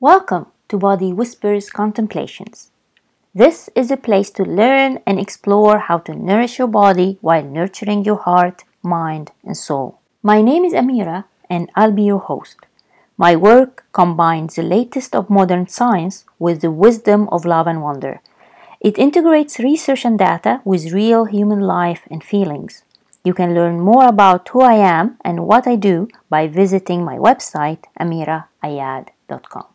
[0.00, 2.70] Welcome to Body Whispers Contemplations.
[3.34, 8.04] This is a place to learn and explore how to nourish your body while nurturing
[8.04, 9.98] your heart, mind, and soul.
[10.22, 12.58] My name is Amira, and I'll be your host.
[13.16, 18.20] My work combines the latest of modern science with the wisdom of love and wonder.
[18.80, 22.84] It integrates research and data with real human life and feelings.
[23.24, 27.16] You can learn more about who I am and what I do by visiting my
[27.16, 29.66] website, amiraayad.com.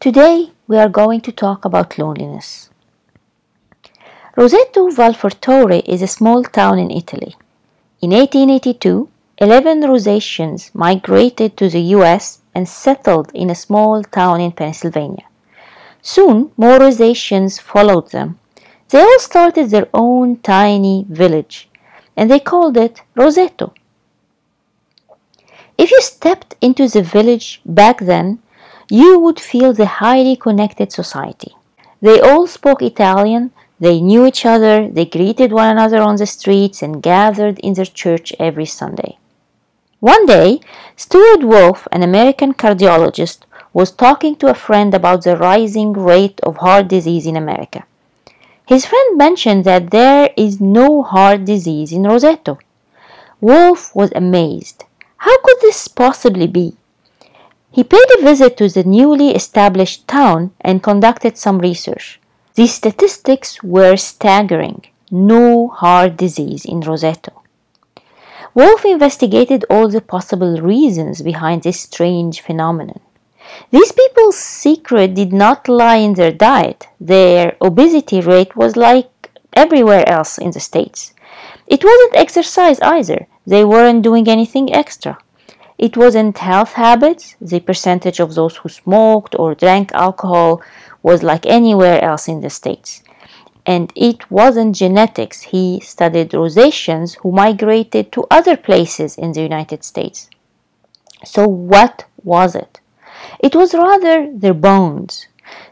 [0.00, 2.70] Today, we are going to talk about loneliness.
[4.34, 7.36] Roseto Valfortore is a small town in Italy.
[8.00, 14.52] In 1882, 11 Rosatians migrated to the US and settled in a small town in
[14.52, 15.26] Pennsylvania.
[16.00, 18.38] Soon, more Rosatians followed them.
[18.88, 21.68] They all started their own tiny village,
[22.16, 23.74] and they called it Roseto.
[25.76, 28.38] If you stepped into the village back then,
[28.90, 31.54] you would feel the highly connected society.
[32.02, 36.82] They all spoke Italian, they knew each other, they greeted one another on the streets,
[36.82, 39.16] and gathered in their church every Sunday.
[40.00, 40.60] One day,
[40.96, 43.40] Stewart Wolf, an American cardiologist,
[43.72, 47.84] was talking to a friend about the rising rate of heart disease in America.
[48.66, 52.58] His friend mentioned that there is no heart disease in Roseto.
[53.40, 54.84] Wolf was amazed.
[55.18, 56.76] How could this possibly be?
[57.72, 62.20] He paid a visit to the newly established town and conducted some research.
[62.54, 64.86] The statistics were staggering.
[65.10, 67.32] No heart disease in Roseto.
[68.54, 73.00] Wolf investigated all the possible reasons behind this strange phenomenon.
[73.70, 76.88] These people's secret did not lie in their diet.
[77.00, 81.14] Their obesity rate was like everywhere else in the States.
[81.68, 83.26] It wasn't exercise either.
[83.46, 85.18] They weren't doing anything extra.
[85.80, 87.36] It wasn't health habits.
[87.40, 90.60] The percentage of those who smoked or drank alcohol
[91.02, 93.02] was like anywhere else in the States.
[93.64, 95.40] And it wasn't genetics.
[95.54, 100.28] He studied Rosatians who migrated to other places in the United States.
[101.24, 102.80] So, what was it?
[103.38, 105.28] It was rather their bones,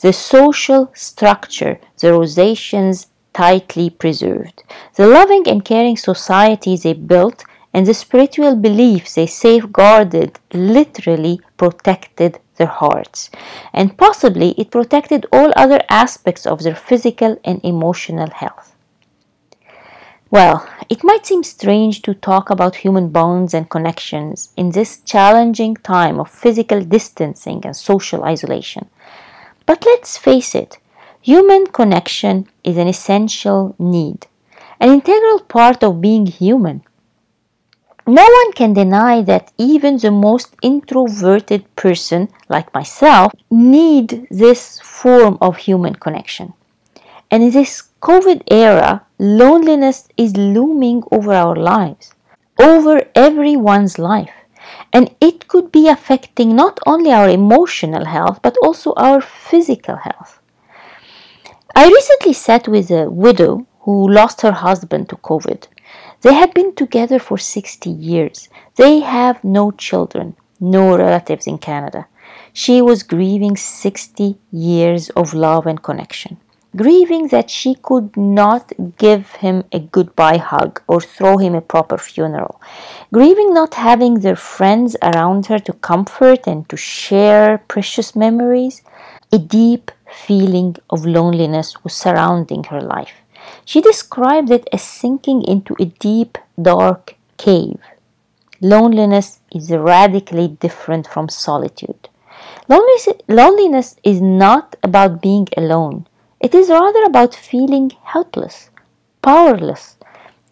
[0.00, 4.64] the social structure the Rosatians tightly preserved,
[4.96, 12.38] the loving and caring society they built and the spiritual beliefs they safeguarded literally protected
[12.56, 13.30] their hearts,
[13.72, 18.74] and possibly it protected all other aspects of their physical and emotional health.
[20.30, 25.76] Well, it might seem strange to talk about human bonds and connections in this challenging
[25.76, 28.88] time of physical distancing and social isolation.
[29.66, 30.78] But let's face it,
[31.20, 34.26] human connection is an essential need,
[34.80, 36.82] an integral part of being human.
[38.12, 45.38] No one can deny that even the most introverted person, like myself, need this form
[45.40, 46.52] of human connection.
[47.30, 52.12] And in this COVID era, loneliness is looming over our lives,
[52.60, 54.34] over everyone's life.
[54.92, 60.38] And it could be affecting not only our emotional health, but also our physical health.
[61.74, 65.66] I recently sat with a widow who lost her husband to COVID.
[66.22, 68.48] They had been together for 60 years.
[68.76, 72.06] They have no children, no relatives in Canada.
[72.52, 76.36] She was grieving 60 years of love and connection,
[76.76, 81.98] grieving that she could not give him a goodbye hug or throw him a proper
[81.98, 82.60] funeral,
[83.12, 88.82] grieving not having their friends around her to comfort and to share precious memories.
[89.32, 89.90] A deep
[90.26, 93.21] feeling of loneliness was surrounding her life.
[93.64, 97.80] She described it as sinking into a deep, dark cave.
[98.60, 102.08] Loneliness is radically different from solitude.
[102.68, 106.06] Loneliness is not about being alone,
[106.40, 108.70] it is rather about feeling helpless,
[109.22, 109.96] powerless,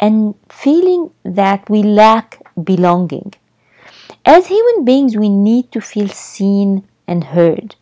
[0.00, 3.34] and feeling that we lack belonging.
[4.24, 7.76] As human beings, we need to feel seen and heard.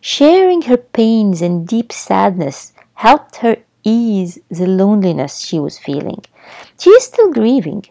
[0.00, 6.22] Sharing her pains and deep sadness helped her ease the loneliness she was feeling.
[6.78, 7.84] She is still grieving,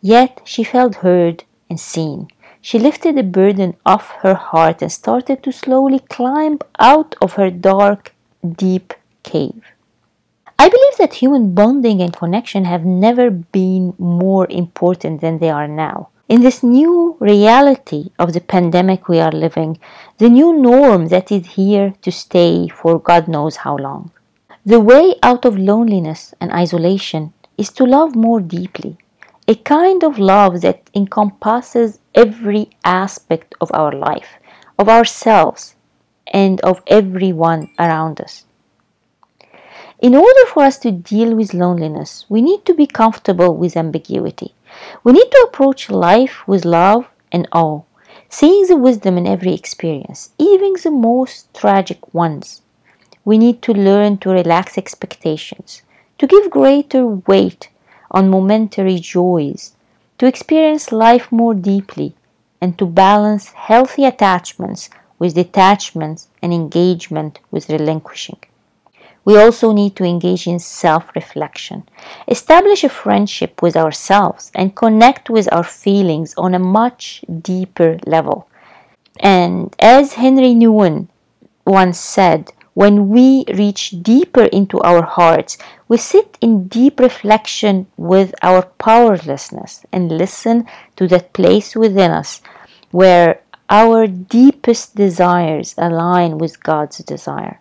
[0.00, 2.28] yet she felt heard and seen.
[2.60, 7.50] She lifted the burden off her heart and started to slowly climb out of her
[7.50, 9.62] dark, deep cave.
[10.58, 15.66] I believe that human bonding and connection have never been more important than they are
[15.66, 16.10] now.
[16.28, 19.78] In this new reality of the pandemic we are living,
[20.18, 24.12] the new norm that is here to stay for God knows how long.
[24.64, 28.96] The way out of loneliness and isolation is to love more deeply.
[29.48, 34.38] a kind of love that encompasses every aspect of our life,
[34.78, 35.74] of ourselves,
[36.28, 38.44] and of everyone around us.
[40.00, 44.54] In order for us to deal with loneliness, we need to be comfortable with ambiguity.
[45.04, 47.82] We need to approach life with love and awe,
[48.28, 52.62] seeing the wisdom in every experience, even the most tragic ones.
[53.24, 55.82] We need to learn to relax expectations,
[56.18, 57.68] to give greater weight
[58.10, 59.74] on momentary joys,
[60.18, 62.14] to experience life more deeply,
[62.60, 68.38] and to balance healthy attachments with detachment and engagement with relinquishing.
[69.24, 71.84] We also need to engage in self reflection,
[72.26, 78.48] establish a friendship with ourselves, and connect with our feelings on a much deeper level.
[79.20, 81.08] And as Henri Nouwen
[81.64, 85.58] once said, when we reach deeper into our hearts,
[85.88, 90.66] we sit in deep reflection with our powerlessness and listen
[90.96, 92.40] to that place within us
[92.90, 97.60] where our deepest desires align with God's desire.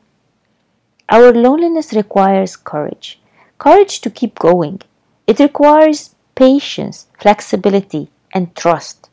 [1.10, 3.20] Our loneliness requires courage,
[3.58, 4.82] courage to keep going.
[5.28, 9.10] It requires patience, flexibility, and trust.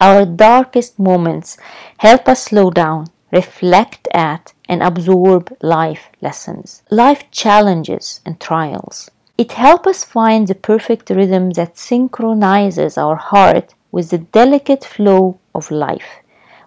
[0.00, 1.56] Our darkest moments
[1.98, 3.06] help us slow down,
[3.40, 9.10] reflect at, and absorb life lessons, life challenges, and trials.
[9.38, 15.38] It helps us find the perfect rhythm that synchronizes our heart with the delicate flow
[15.54, 16.10] of life,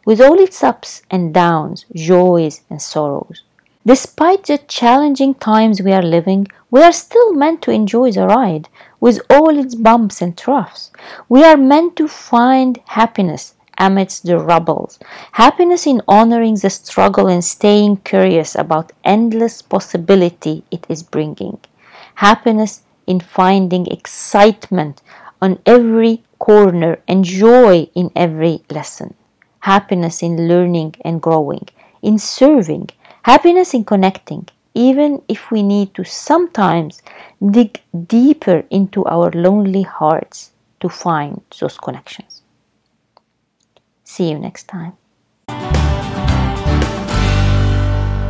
[0.05, 3.43] with all its ups and downs, joys and sorrows.
[3.85, 8.69] Despite the challenging times we are living, we are still meant to enjoy the ride
[8.99, 10.91] with all its bumps and troughs.
[11.27, 14.99] We are meant to find happiness amidst the rubbles,
[15.31, 21.57] happiness in honoring the struggle and staying curious about endless possibility it is bringing,
[22.15, 25.01] happiness in finding excitement
[25.41, 29.13] on every corner and joy in every lesson,
[29.61, 31.67] happiness in learning and growing,
[32.01, 32.89] in serving.
[33.23, 37.01] Happiness in connecting, even if we need to sometimes
[37.51, 42.38] dig deeper into our lonely hearts to find those connections.
[44.09, 44.93] See you next time.